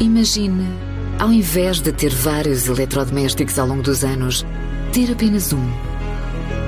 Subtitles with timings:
[0.00, 0.64] Imagine,
[1.18, 4.46] ao invés de ter vários eletrodomésticos ao longo dos anos,
[4.94, 5.62] ter apenas um.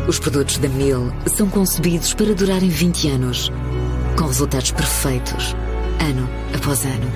[0.06, 3.50] Os produtos da Mil são concebidos para durarem 20 anos,
[4.18, 5.56] com resultados perfeitos,
[5.98, 7.10] ano após ano.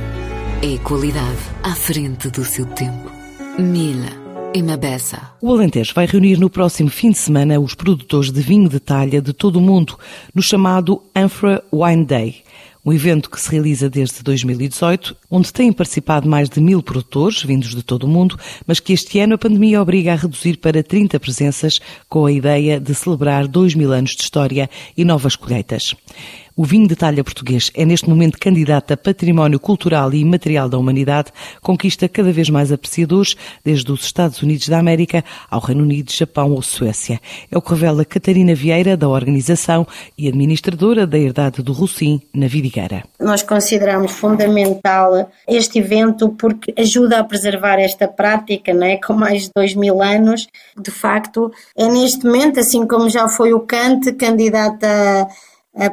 [0.62, 3.12] É qualidade à frente do seu tempo.
[3.58, 4.26] Mil
[4.62, 5.20] Mabessa.
[5.42, 9.20] O Alentejo vai reunir no próximo fim de semana os produtores de vinho de talha
[9.20, 9.98] de todo o mundo,
[10.34, 12.45] no chamado Anfra Wine Day
[12.86, 17.74] um evento que se realiza desde 2018, onde têm participado mais de mil produtores vindos
[17.74, 21.18] de todo o mundo, mas que este ano a pandemia obriga a reduzir para 30
[21.18, 25.96] presenças, com a ideia de celebrar dois mil anos de história e novas colheitas.
[26.58, 30.78] O vinho de talha português é neste momento candidato a património cultural e imaterial da
[30.78, 36.10] humanidade, conquista cada vez mais apreciadores, desde os Estados Unidos da América ao Reino Unido,
[36.10, 37.20] Japão ou Suécia.
[37.50, 42.46] É o que revela Catarina Vieira, da organização e administradora da Herdade do Rossim, na
[42.46, 43.04] Vidigueira.
[43.20, 48.96] Nós consideramos fundamental este evento porque ajuda a preservar esta prática, não é?
[48.96, 50.48] com mais de dois mil anos.
[50.80, 55.28] De facto, é neste momento, assim como já foi o Cante, candidata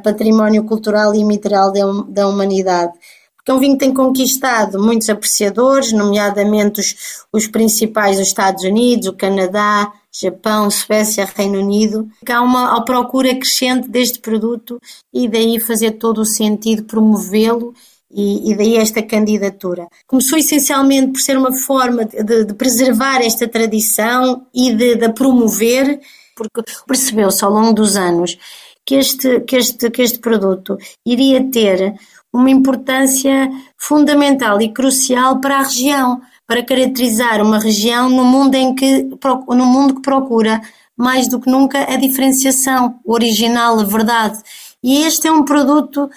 [0.04, 1.72] património cultural e imaterial
[2.08, 2.94] da humanidade.
[3.36, 6.96] Porque é um vinho tem conquistado muitos apreciadores, nomeadamente os,
[7.32, 12.08] os principais dos Estados Unidos, o Canadá, Japão, Suécia, Reino Unido.
[12.30, 14.80] Há uma procura crescente deste produto
[15.14, 17.74] e daí fazer todo o sentido promovê-lo
[18.10, 19.88] e, e, daí esta candidatura.
[20.08, 26.00] Começou essencialmente por ser uma forma de, de preservar esta tradição e de, de promover,
[26.36, 28.38] porque percebeu-se ao longo dos anos
[28.86, 31.96] que este, que este, que este produto iria ter
[32.32, 38.74] uma importância fundamental e crucial para a região, para caracterizar uma região no mundo em
[38.74, 40.62] que no mundo que procura
[40.98, 44.40] mais do que nunca a diferenciação, o original, a verdade.
[44.84, 46.10] E este é um produto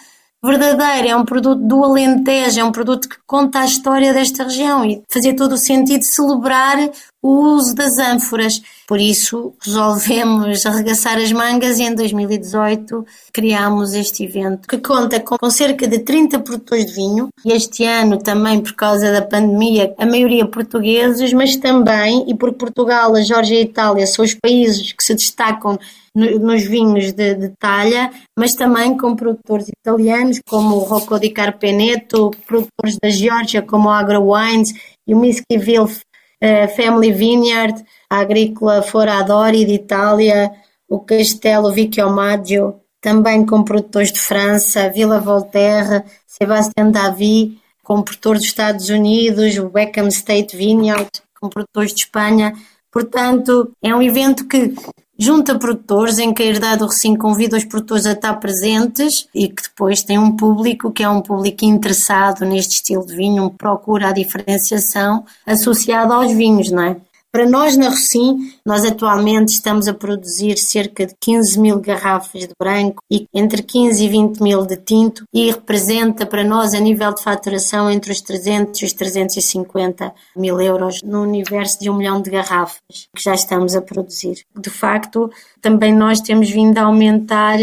[0.46, 4.84] verdadeiro, é um produto do Alentejo, é um produto que conta a história desta região
[4.84, 6.78] e fazia todo o sentido celebrar
[7.22, 8.62] o uso das ânforas.
[8.86, 15.50] Por isso resolvemos arregaçar as mangas e em 2018 criámos este evento que conta com
[15.50, 20.06] cerca de 30 produtores de vinho e este ano também por causa da pandemia a
[20.06, 24.92] maioria portugueses, mas também e por Portugal, a Geórgia e a Itália são os países
[24.92, 25.78] que se destacam
[26.16, 32.30] nos vinhos de, de, talha, mas também com produtores italianos como o Rocco di Carpeneto,
[32.46, 34.72] produtores da Geórgia como o Agro Wines
[35.06, 36.00] e o Mischiville
[36.40, 40.52] a Family Vineyard, a Agrícola Foradori de Itália,
[40.88, 48.48] o Castelo Vicchiomaggio, também com produtores de França, Villa Voltaire, Sébastien Davy, com produtores dos
[48.48, 51.08] Estados Unidos, o Beckham State Vineyard,
[51.40, 52.52] com produtores de Espanha.
[52.90, 54.74] Portanto, é um evento que
[55.18, 59.48] junta produtores, em que a Herdade do Recinto convida os produtores a estar presentes e
[59.48, 64.08] que depois tem um público que é um público interessado neste estilo de vinho, procura
[64.08, 66.96] a diferenciação associada aos vinhos, não é?
[67.36, 72.54] Para nós na Rocim, nós atualmente estamos a produzir cerca de 15 mil garrafas de
[72.58, 77.12] branco e entre 15 e 20 mil de tinto e representa para nós a nível
[77.12, 82.22] de faturação entre os 300 e os 350 mil euros no universo de um milhão
[82.22, 82.80] de garrafas
[83.14, 84.38] que já estamos a produzir.
[84.58, 85.30] De facto,
[85.60, 87.58] também nós temos vindo a aumentar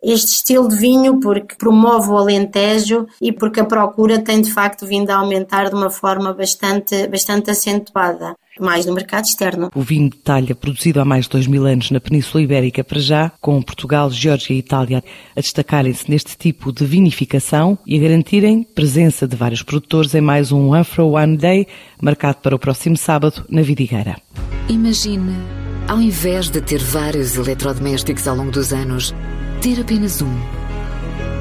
[0.00, 4.86] este estilo de vinho porque promove o Alentejo e porque a procura tem de facto
[4.86, 9.70] vindo a aumentar de uma forma bastante, bastante acentuada mais no mercado externo.
[9.74, 13.00] O vinho de talha, produzido há mais de dois mil anos na Península Ibérica para
[13.00, 15.02] já, com Portugal, Geórgia e Itália
[15.34, 20.52] a destacarem-se neste tipo de vinificação e a garantirem presença de vários produtores em mais
[20.52, 21.66] um Afro One Day,
[22.00, 24.16] marcado para o próximo sábado na Vidigueira.
[24.68, 25.34] Imagine,
[25.88, 29.14] ao invés de ter vários eletrodomésticos ao longo dos anos,
[29.60, 30.34] ter apenas um.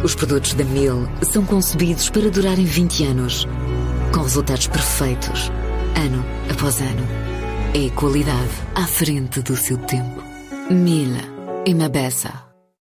[0.04, 3.48] Os produtos da Mil são concebidos para durarem 20 anos,
[4.14, 5.52] com resultados perfeitos
[5.96, 6.24] ano
[6.56, 6.80] após.
[7.74, 10.24] É qualidade à frente do seu tempo.
[10.70, 11.22] Mila
[11.66, 12.45] e Mabessa.